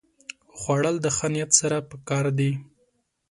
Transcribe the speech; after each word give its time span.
خوړل 0.59 0.95
د 1.01 1.07
ښه 1.15 1.27
نیت 1.33 1.51
سره 1.59 1.77
پکار 1.89 2.25
دي 2.39 2.51